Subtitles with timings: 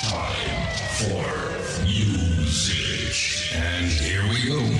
[0.00, 0.66] Time
[0.98, 3.56] for music.
[3.56, 4.58] And here we go.
[4.58, 4.76] And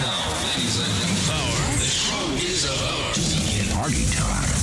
[0.00, 3.76] now, ladies and gentlemen, the show is about to begin.
[3.76, 4.59] Party time.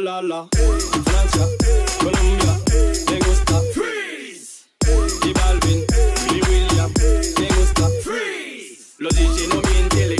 [0.00, 0.48] la la.
[1.04, 1.46] Francia,
[1.98, 2.60] Colombia,
[3.06, 3.60] te gusta.
[3.74, 4.64] Freeze.
[5.26, 5.84] Y Balvin,
[6.32, 7.88] y William, te gusta.
[8.02, 8.94] Freeze.
[8.98, 10.19] Los DJ no mienten,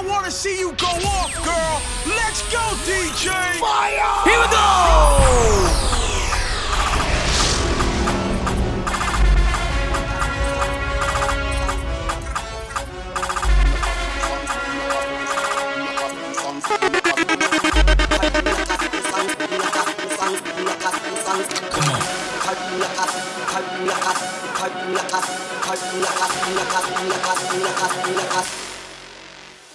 [0.00, 2.14] I want to see you go off, girl.
[2.16, 2.58] Let's go,
[2.88, 3.28] DJ.
[3.60, 4.24] Fire!
[4.24, 5.40] Here we go.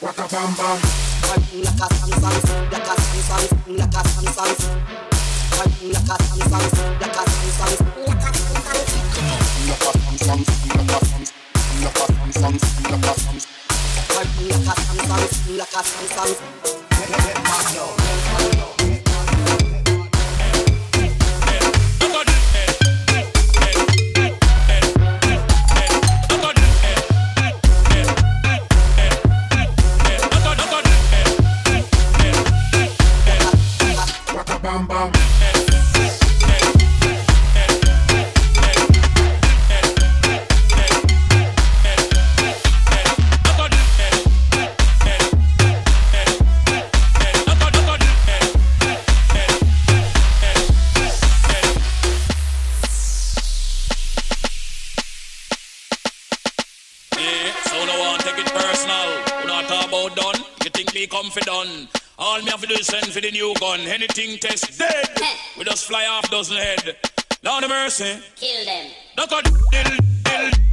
[0.06, 0.78] Waka bam bam.
[1.66, 2.36] Waka sam sam,
[2.72, 3.44] waka sam sam,
[3.80, 4.52] waka sam sam.
[5.58, 6.66] Waka sam sam,
[7.02, 7.74] waka sam sam,
[8.06, 8.82] waka sam sam.
[9.68, 10.40] Waka sam sam,
[10.78, 11.24] waka sam,
[11.82, 12.54] waka sam sam,
[12.92, 13.38] waka sam.
[14.54, 15.24] Waka sam sam,
[15.58, 16.30] waka sam sam.
[17.10, 18.75] Let me know, let me know.
[62.84, 63.82] Send for the new gun.
[63.82, 65.10] Anything test dead.
[65.58, 66.98] we just fly off dozen head.
[67.44, 68.18] Down the mercy.
[68.36, 68.92] Kill them.
[69.18, 70.65] Look at dill, dill, dill, dill, dill,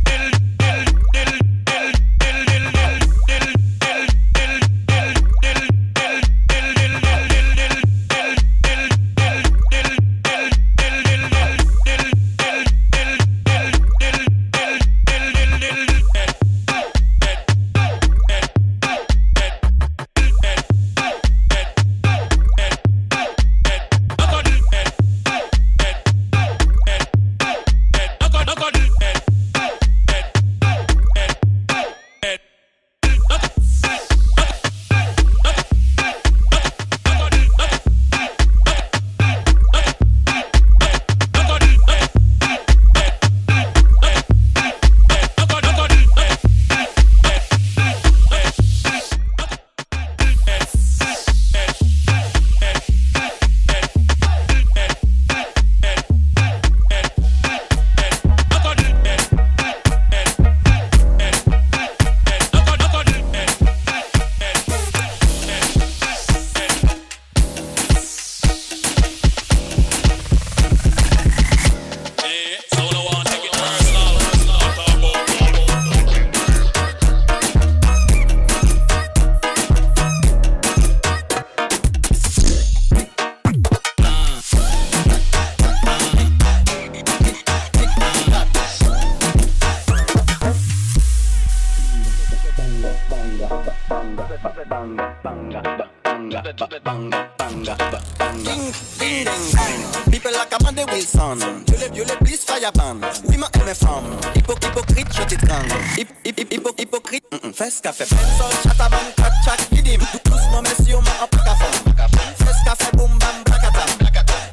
[96.33, 98.45] banga, banga, banga, banga, banga.
[98.45, 100.11] Ding, ding, ding.
[100.11, 101.65] People like Amanda Wilson.
[101.69, 103.01] You live, you live, please fire ban.
[103.29, 104.17] Oui, ma aime femme.
[104.35, 105.75] Hippo, hypocrite, je t'étrangle.
[105.99, 107.25] Hip, hip, hip, hypocrite.
[107.55, 107.93] Fais ce qu'a.
[107.93, 108.17] Pencil,
[108.63, 110.01] chataban, crack, chat, kidim.
[110.25, 111.95] Doucement, messieurs, ma femme.
[112.39, 113.85] Fais ce qu'a boum, bam, placata.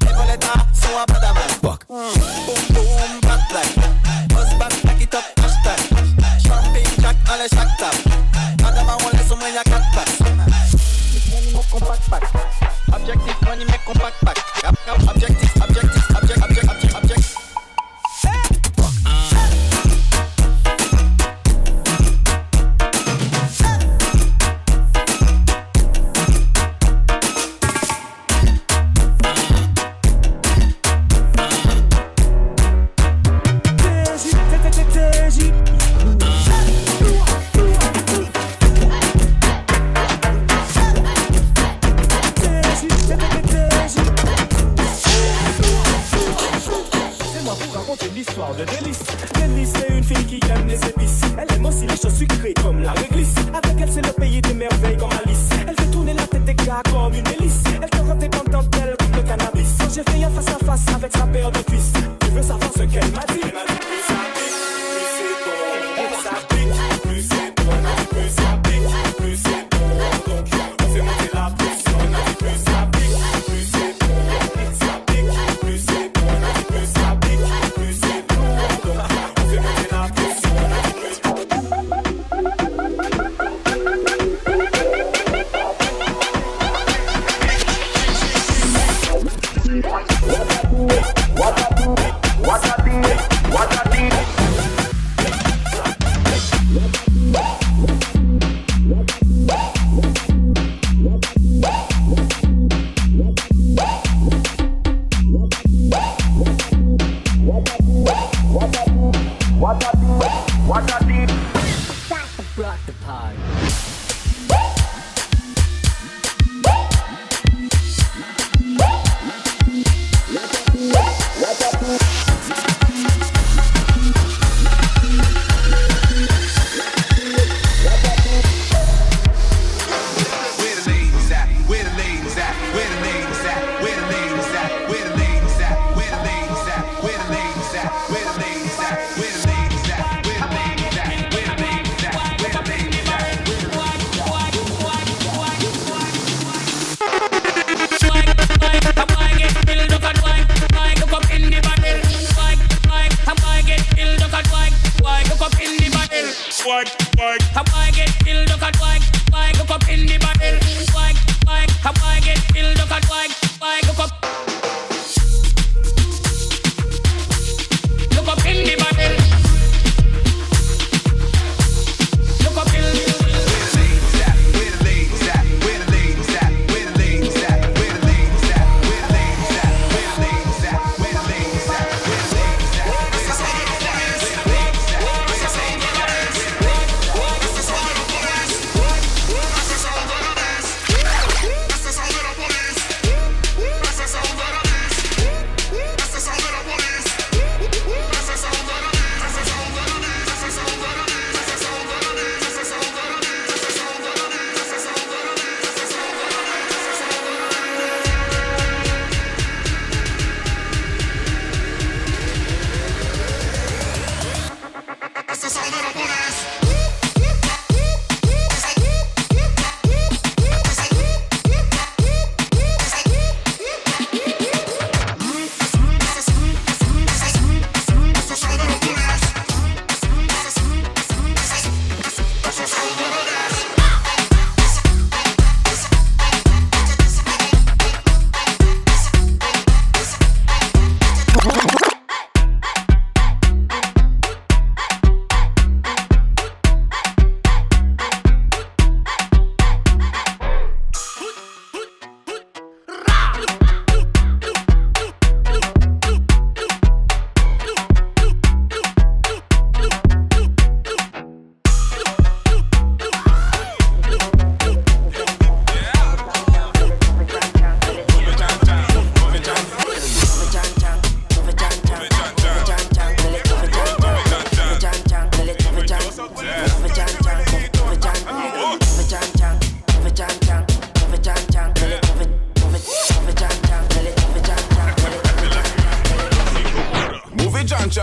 [0.02, 1.29] Les voletas sont à bada.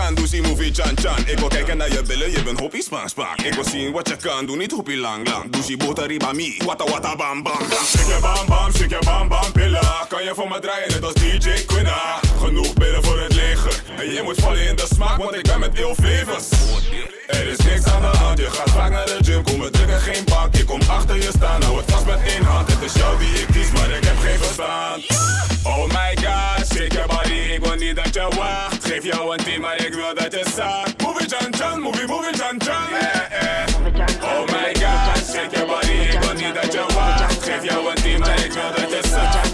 [0.07, 1.27] Chan chan, doe die movie chan chan.
[1.27, 3.43] Ik wil kijken naar je billen, je bent hoppie spang spang.
[3.43, 5.51] Ik wil zien wat je kan, doe niet hoppie lang lang.
[5.51, 7.53] Doe die boter mi, wata wata bam bam.
[7.53, 10.07] Shake je bam bam, shake je bam bam pillen.
[10.07, 12.26] Kan je voor me draaien net als DJ Quinna.
[12.37, 13.81] Genoeg billen voor het leger.
[13.97, 16.47] En je moet vallen in de smaak, want ik ben met flavors.
[17.27, 19.43] Er is niks aan de hand, je gaat vaak naar de gym.
[19.43, 21.61] Kom me drukken, geen bank, ik kom achter je staan.
[21.63, 24.17] Hou het vast met één hand, het is jou die ik kies, maar ik heb
[24.19, 25.05] geen verstand.
[25.63, 28.85] Oh my god, shake your body, ik wil niet dat je wacht.
[28.85, 31.01] Geef jou een team, maar ik wil dat je zaakt.
[31.01, 34.21] Move it, move it, Chan Chan, yeah, yeah.
[34.21, 37.43] Oh my god, shake your body, ik wil niet dat je wacht.
[37.43, 39.46] Geef jou een team, maar ik wil dat je zaakt.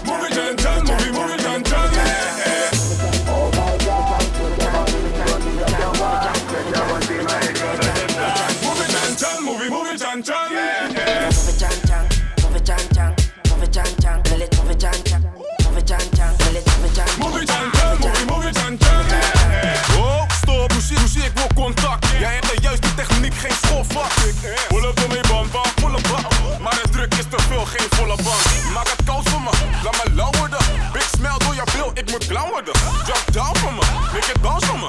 [21.24, 22.06] Ik wil contact.
[22.18, 24.10] Jij hebt de juiste techniek, geen schoolvak.
[24.68, 26.58] Up door band, band, volle bak.
[26.60, 28.72] Maar de druk is te veel, geen volle band.
[28.74, 29.50] Maak het koud voor me,
[29.82, 30.30] laat me lauw.
[30.92, 32.72] Big smell door je bil, ik moet blauw worden.
[33.04, 33.80] Drop down voor me,
[34.12, 34.84] make it bounce voor me.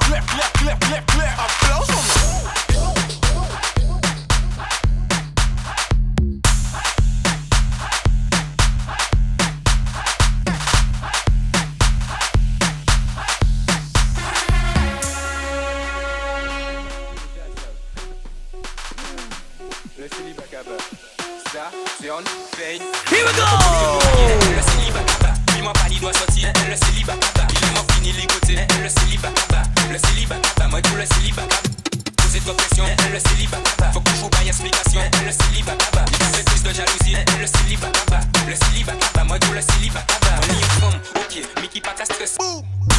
[22.06, 22.22] Station,
[22.56, 22.80] veille.
[23.10, 23.42] Here we go!
[24.54, 25.00] Le célibat,
[25.54, 26.52] dis-moi pas, il doit sortir.
[26.70, 27.14] Le célibat,
[27.50, 28.54] il est mort fini ligoté.
[28.80, 29.32] Le célibat,
[29.90, 30.36] le célibat,
[30.70, 31.42] moi tout le célibat.
[32.16, 33.58] Posez toi pression, le célibat,
[33.92, 35.00] faut que je vous baille explication.
[35.26, 37.16] Le célibat, il fait plus de jalousie.
[37.40, 37.90] Le célibat,
[38.46, 40.04] le célibat, moi tout le célibat.
[40.22, 42.36] On y est femme, ok, mais qui pas ta stress.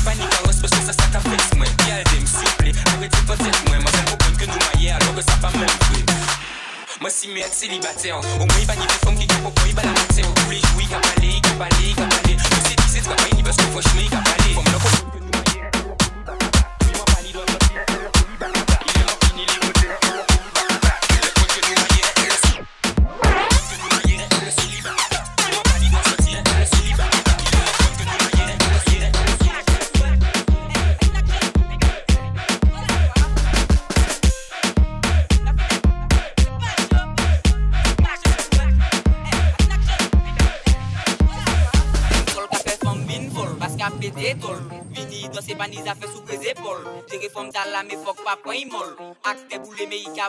[0.03, 1.65] Panique en rose parce que ça ça t'a fait moi.
[1.87, 3.77] Y'a des s'il vous plaît, arrêtez peut-être moi.
[3.79, 5.87] Moi c'est comprendre que nous maillons alors que ça pas fait.
[6.99, 8.65] Moi si être célibataire Au moins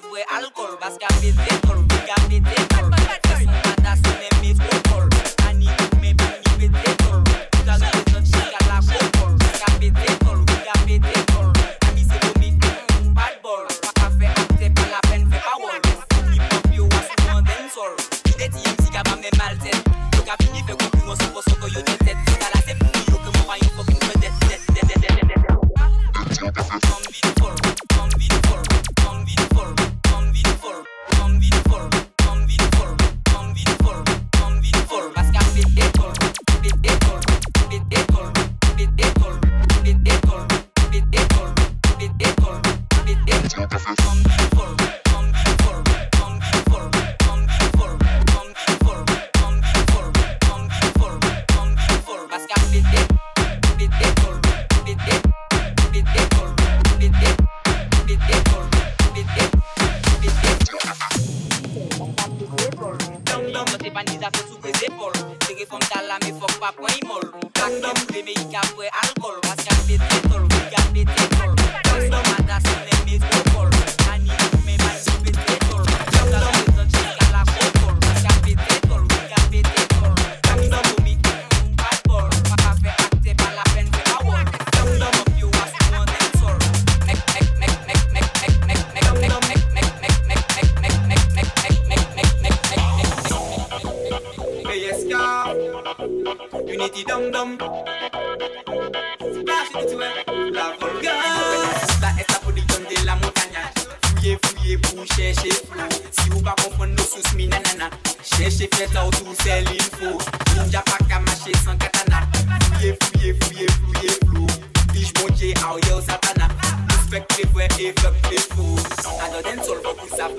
[0.04, 1.10] where alcohol basket.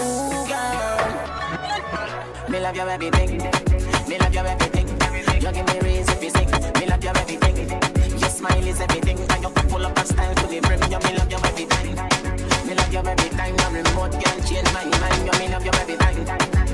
[0.00, 0.98] Ooh, girl.
[2.48, 3.38] Me love you everything.
[4.08, 4.88] Me love you everything.
[5.42, 6.48] You give me reasons, to.
[6.80, 8.18] Me love you everything.
[8.18, 9.18] Your smile is everything.
[9.18, 10.80] And you pull up a style to the brim.
[10.90, 12.13] your me love you everything.
[12.66, 15.20] Me love you every time, Your remote can change my mind.
[15.26, 16.16] You me love you every time.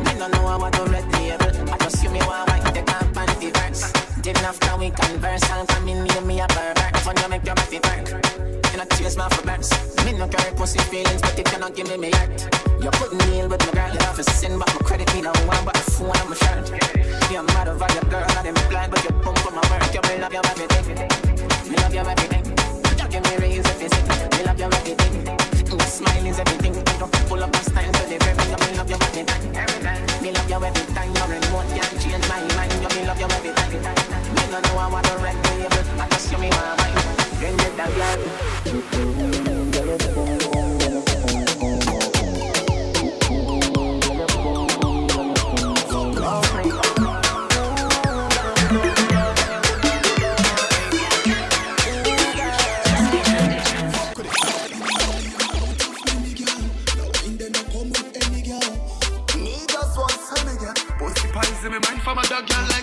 [0.05, 1.51] Me no know what to red table.
[1.73, 3.91] I just you me want white, the camp and the verse.
[4.23, 6.97] Then after we converse, and come in me me a pervert.
[6.99, 8.07] Fun you make your body work.
[8.71, 9.71] You not chase my for birds.
[10.05, 12.39] Me no carry pussy feelings, but if you not give me me heart,
[12.83, 13.93] you put me in with my girl.
[13.93, 16.37] You have to send back my credit, me no one but the phone on my
[16.37, 16.71] shirt.
[17.33, 19.93] You're mad about your girl, not implied, but you pump for my work.
[19.93, 21.09] You me love your everything.
[21.69, 22.50] Me love you everything
[23.11, 24.45] back everything.
[24.45, 24.61] Love.
[24.61, 26.77] Your mm, smile is everything.
[26.77, 27.59] I don't pull up to
[28.09, 28.19] the
[28.91, 29.47] love every time.
[30.49, 31.15] Love every time.
[31.15, 32.73] Your remote can change my mind.
[32.73, 33.73] You me love every time.
[34.51, 34.61] Know
[36.31, 36.51] to me
[61.61, 62.80] see me mind for my dog girl like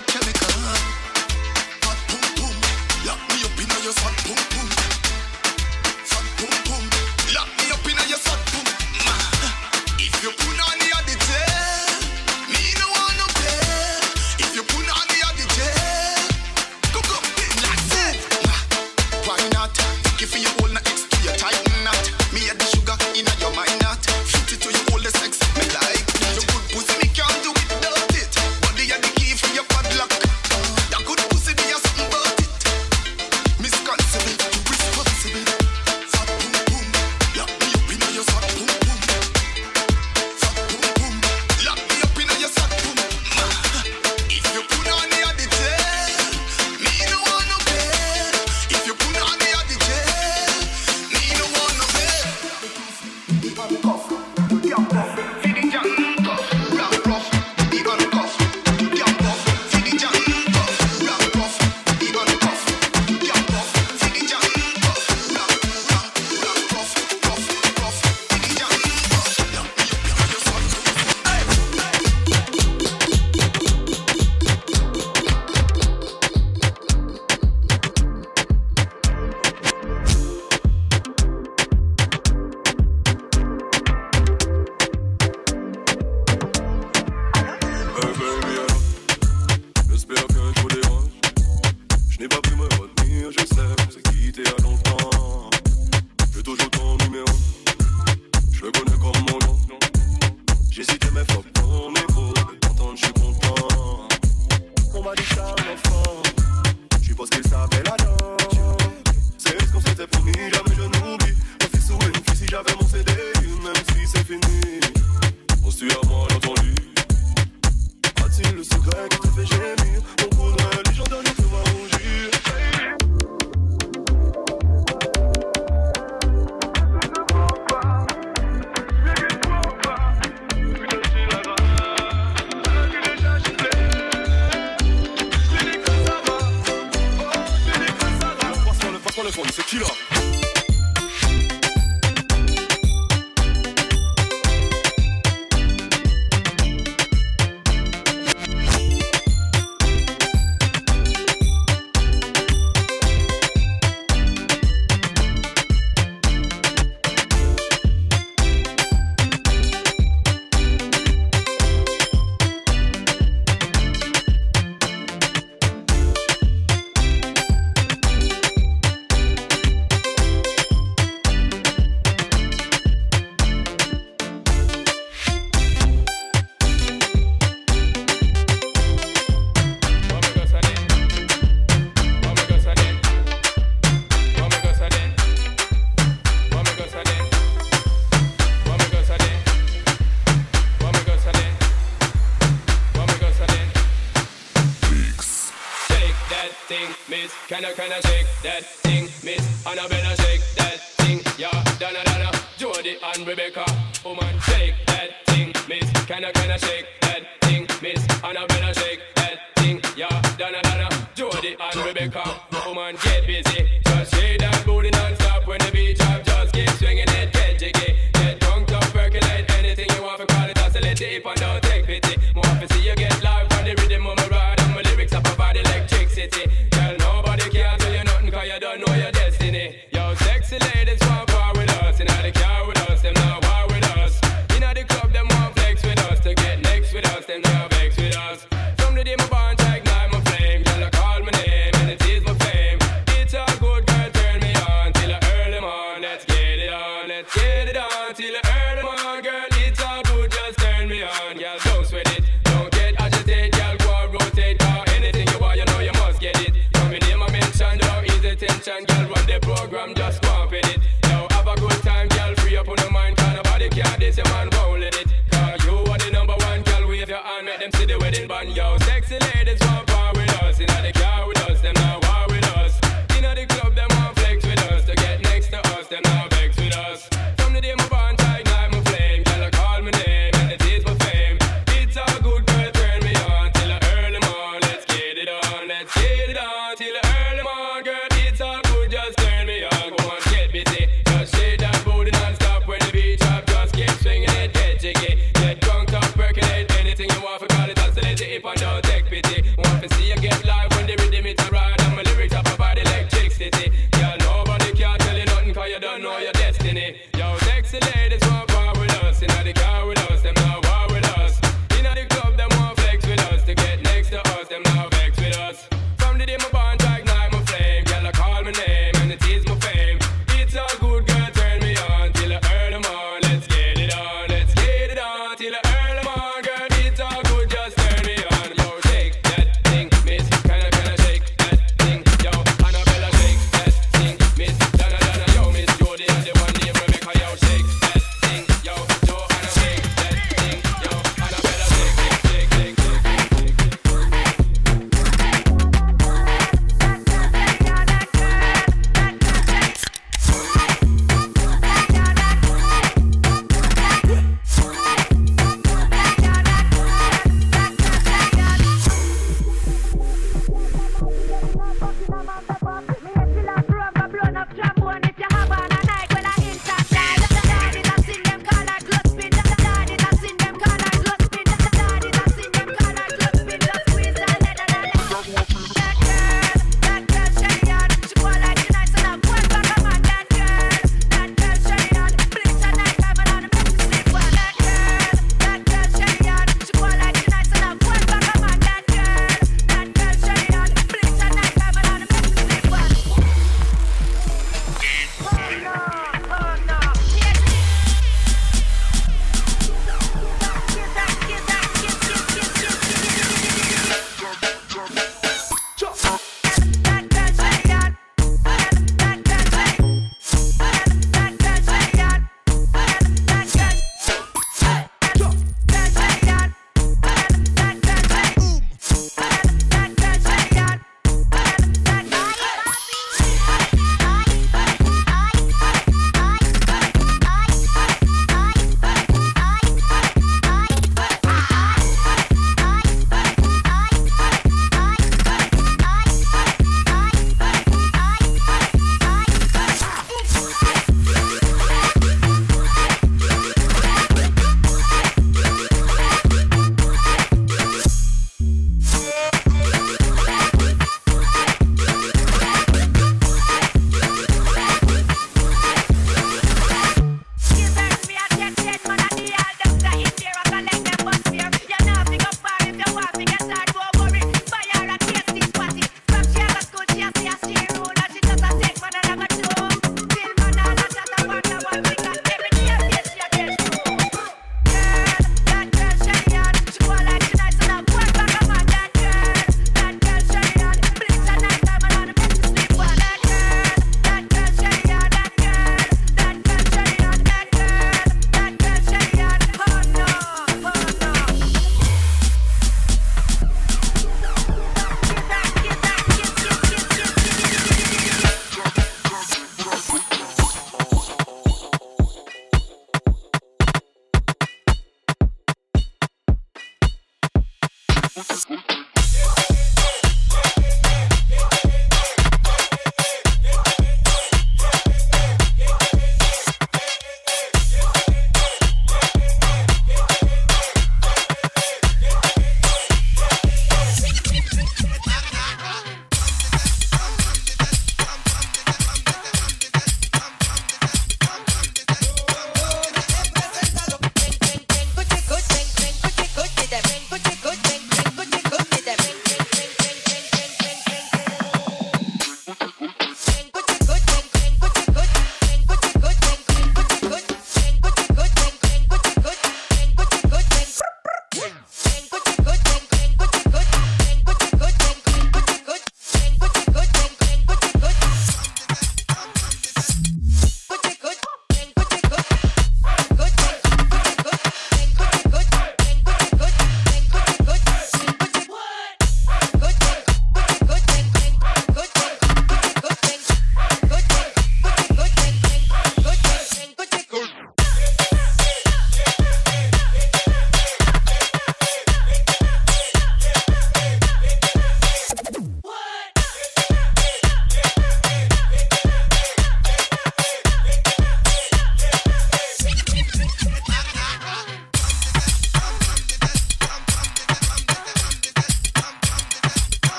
[119.44, 119.77] j'ai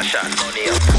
[0.00, 0.97] Tic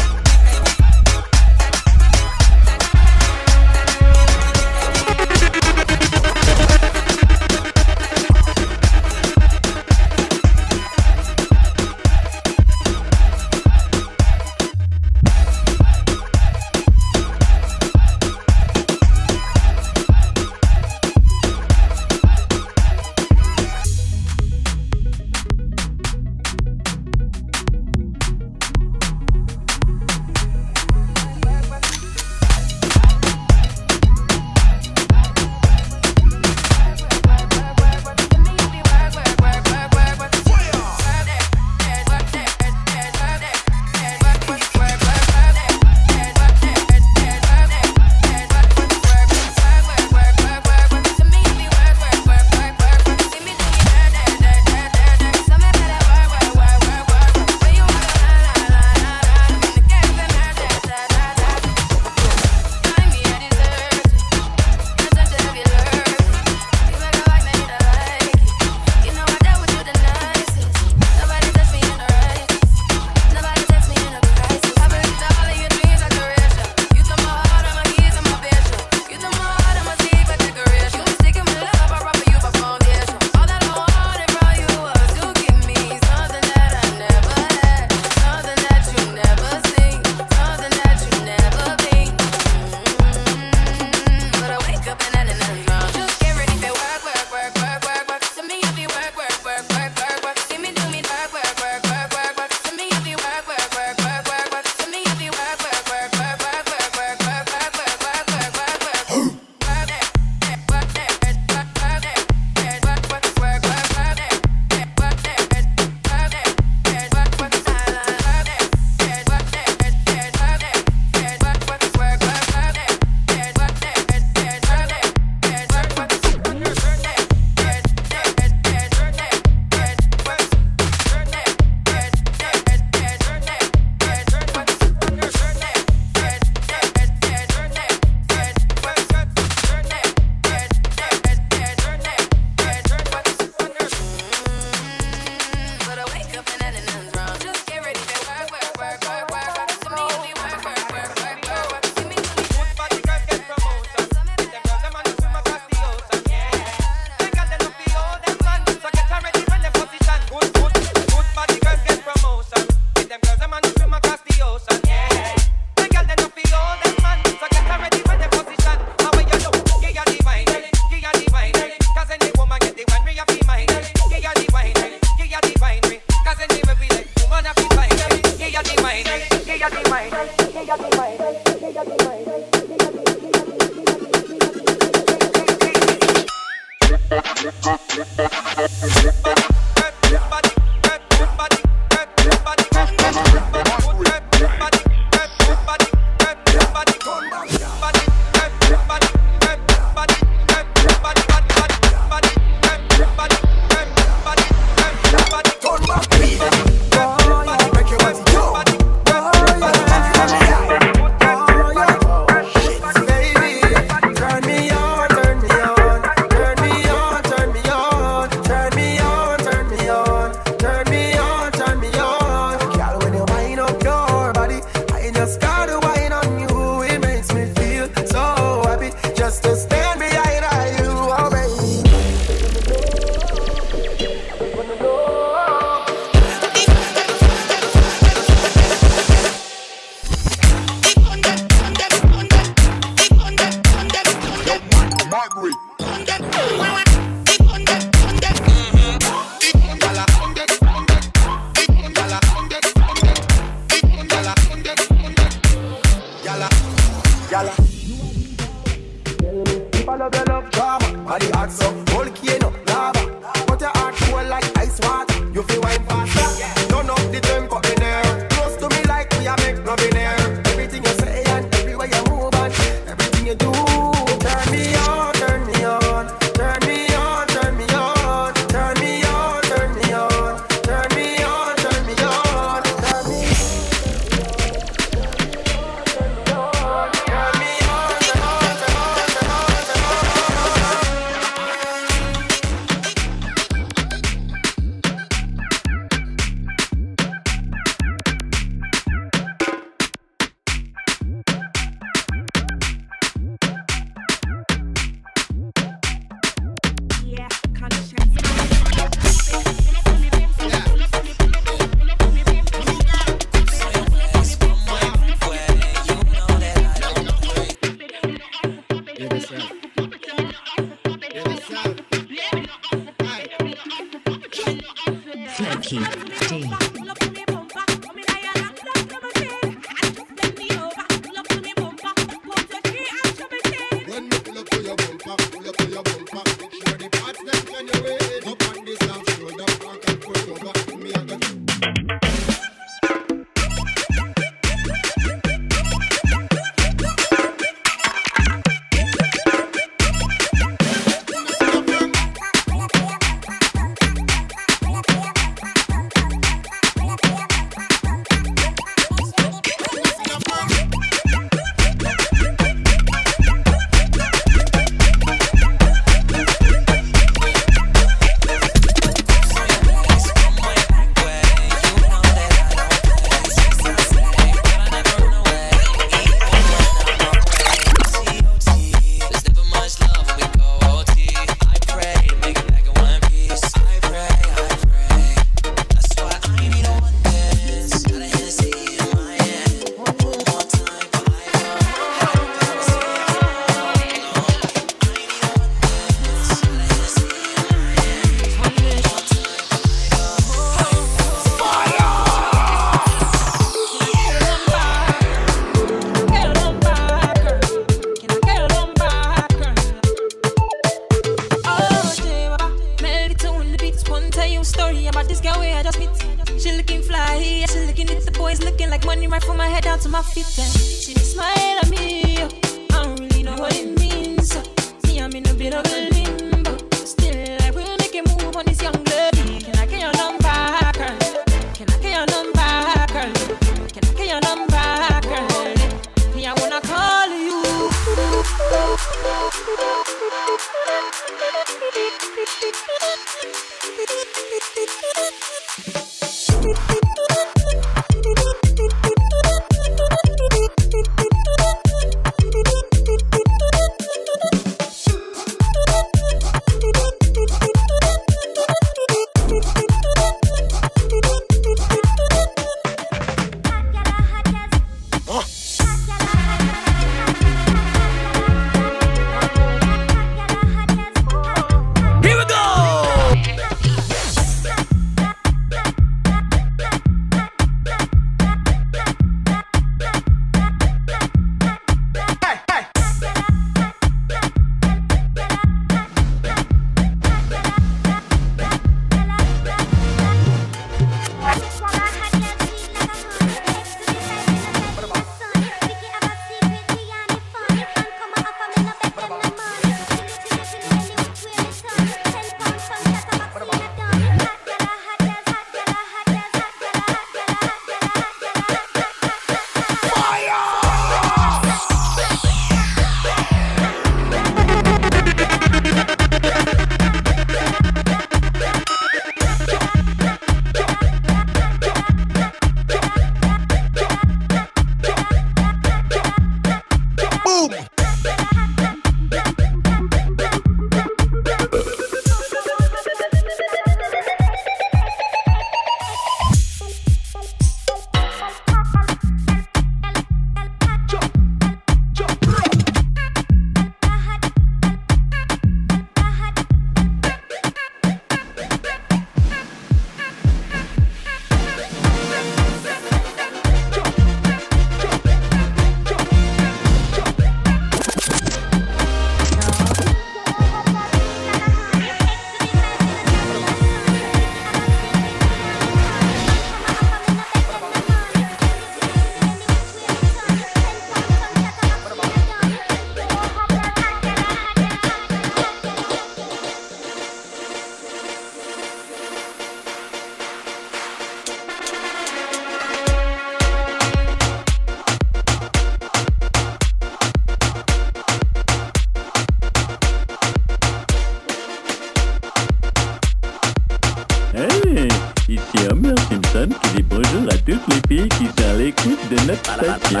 [597.54, 600.00] toutes les filles qui sont à l'écoute de notre station.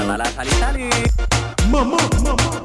[1.70, 2.63] Maman, maman.